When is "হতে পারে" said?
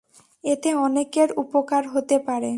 1.87-2.49